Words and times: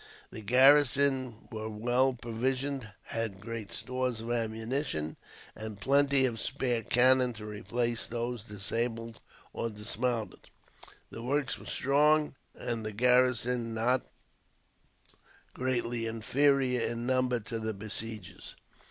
The 0.31 0.41
garrison 0.41 1.47
were 1.51 1.69
well 1.69 2.13
provisioned, 2.13 2.89
had 3.03 3.39
great 3.39 3.71
stores 3.71 4.19
of 4.19 4.31
ammunition, 4.31 5.15
and 5.55 5.79
plenty 5.79 6.25
of 6.25 6.39
spare 6.39 6.81
cannon 6.81 7.33
to 7.33 7.45
replace 7.45 8.07
those 8.07 8.43
disabled 8.45 9.19
or 9.53 9.69
dismounted. 9.69 10.49
The 11.11 11.21
works 11.21 11.59
were 11.59 11.65
strong, 11.67 12.33
and 12.55 12.83
the 12.83 12.93
garrison 12.93 13.75
not 13.75 14.07
greatly 15.53 16.07
inferior 16.07 16.81
in 16.81 17.05
number 17.05 17.39
to 17.41 17.59
the 17.59 17.75
besiegers. 17.75 18.55